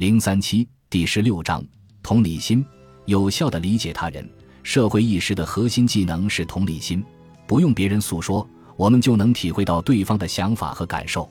[0.00, 1.62] 零三七第十六章
[2.02, 2.64] 同理心，
[3.04, 4.26] 有效的理解他人。
[4.62, 7.04] 社会意识的核心技能是同理心，
[7.46, 11.28] 不用别人诉说，我们就能体会到对方的想法和感受。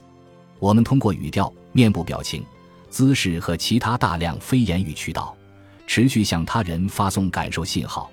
[0.60, 2.44] 我们通过语调、面部表情、
[2.88, 5.36] 姿势和其他大量非言语渠道，
[5.88, 8.08] 持续向他人发送感受信号。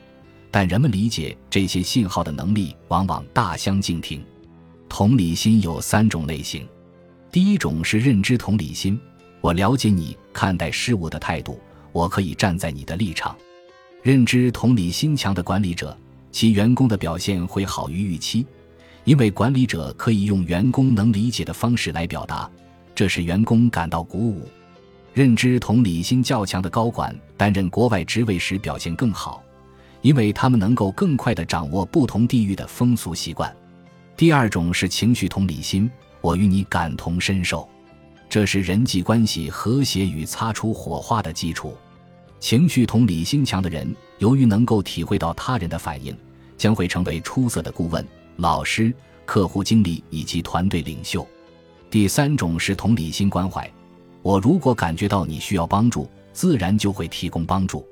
[0.49, 4.25] 但人们理解这些信号的能力往往大相径庭。
[4.89, 6.67] 同理心有三种类型，
[7.31, 8.99] 第一种是认知同理心，
[9.41, 11.59] 我了解你看待事物的态度，
[11.91, 13.35] 我可以站在你的立场。
[14.01, 15.97] 认知同理心强的管理者，
[16.31, 18.45] 其员工的表现会好于预期，
[19.03, 22.49] 因为管理者可以用员工能理解的方式来表达，
[22.95, 24.47] 这使员工感到鼓舞。
[25.13, 29.43] 认知同理心较强的高管担任国外职位时表现更好，
[30.01, 33.53] 因为他们能够更快地掌握不同地域的风俗习惯。
[34.15, 35.89] 第二种是情绪同理心，
[36.21, 37.67] 我与你感同身受，
[38.29, 41.75] 这是人际关系和谐与擦出火花的基础。
[42.39, 46.15] 情绪同理心强的人，由于能够体会到他人的反应，
[46.57, 48.93] 将会成为出色的顾问、老师、
[49.25, 51.25] 客户经理以及团队领袖。
[51.89, 53.69] 第三种是同理心关怀，
[54.21, 57.83] 我如果感觉到你需要帮助，自然就会提供帮助。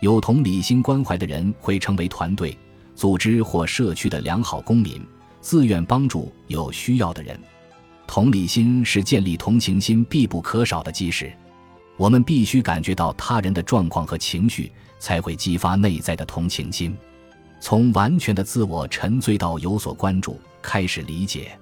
[0.00, 2.56] 有同理心关怀的人会成为团队、
[2.94, 5.04] 组织或社区的良好公民，
[5.40, 7.38] 自愿帮助有需要的人。
[8.12, 11.32] 同理心是建立同情心必不可少的基石。
[11.96, 16.92] 我们必须感觉到他人的状况和情绪，才会激发内在的同情心。
[17.60, 21.56] 从完全的自我沉醉到有所关注，开始理解，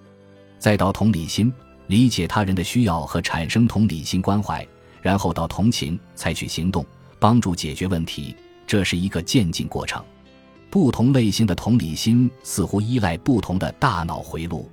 [0.59, 1.53] 再到同理心，
[1.89, 4.67] 理解他人的需要和产生同理心关怀，
[5.03, 6.83] 然后到同情，采取行动，
[7.19, 8.35] 帮助解决问题。
[8.67, 10.03] 这是一个渐进过程。
[10.71, 14.67] 不同类型的同理心似乎依赖不同的大脑回路。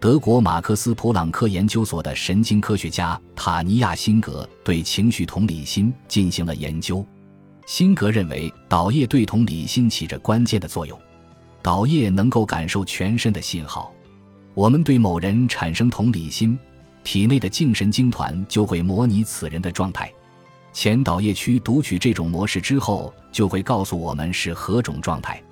[0.00, 7.04] 德国马克思普朗克研究所的神经科学家塔尼亚辛格对情绪同理心进行了研究。
[7.66, 10.96] 辛格认为，岛叶对同理心起着关键的作用。
[11.60, 13.92] 岛叶能够感受全身的信号。
[14.54, 16.56] 我们对某人产生同理心，
[17.02, 20.08] 体内的颈神经团就会模拟此人的状态。
[20.72, 25.42] 前岛叶区读取这种模式之后，就会告诉我们是何种状态。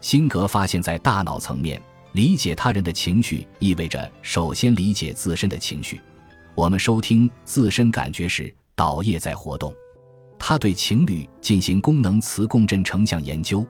[0.00, 1.82] 辛格发现，在大脑层面。
[2.12, 6.00] 理解他人的情绪意味着首先理解自身的情绪。
[6.54, 9.72] 我们收听自身感觉时，导液在活动。
[10.38, 13.66] 他对情侣进行功能磁共振成像研究，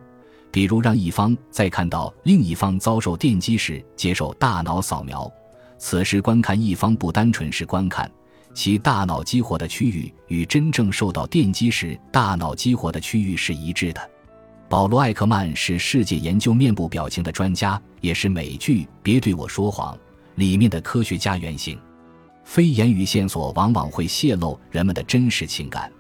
[0.51, 5.31] 比如让一方在看到另一方遭受电击时接受大脑扫描，
[5.79, 8.11] 此时观看一方不单纯是观看，
[8.55, 14.11] 其大脑激活的区域与真正受到电击时大脑激活的区域是一致的。
[14.69, 19.95] 保罗·艾克曼是世界研究面部表情的专家，也是美剧《别对我说谎》
[20.35, 21.79] 里面的科学家原型。
[22.45, 25.91] 非言语线索往往会泄露人们的真实情感，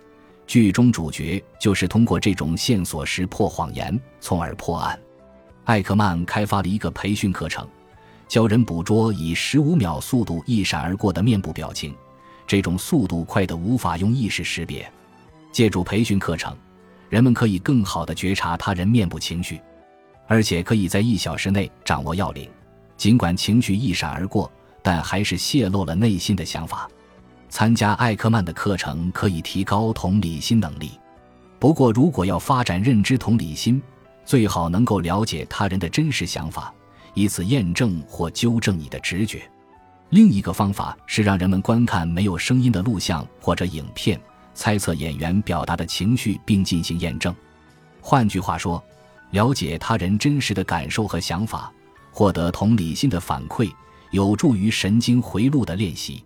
[0.46, 4.98] 剧中主角就是通过这种线索识破谎言，从而破案。
[5.64, 7.66] 艾克曼开发了一个培训课程，
[8.28, 11.94] 教人捕捉以十五秒速度一闪而过的面部表情，
[12.46, 14.90] 这种速度快得无法用意识识别。
[15.52, 16.54] 借助培训课程。
[17.08, 19.60] 人们可以更好地觉察他人面部情绪，
[20.26, 22.48] 而且可以在一小时内掌握要领。
[22.96, 24.50] 尽管情绪一闪而过，
[24.82, 26.88] 但还是泄露了内心的想法。
[27.48, 30.90] 参加艾克曼的课程可以提高同理心能力。
[31.58, 33.80] 不过，如果要发展认知同理心，
[34.24, 36.72] 最好能够了解他人的真实想法，
[37.14, 39.42] 以此验证或纠正你的直觉。
[40.10, 44.20] 另一个方法是让人们观看没有声音的录像或者影片。
[44.58, 47.32] 猜测演员表达的情绪，并进行验证。
[48.00, 48.82] 换句话说，
[49.30, 51.72] 了解他人真实的感受和想法，
[52.10, 53.70] 获得同理心的反馈，
[54.10, 56.24] 有助于神经回路的练习。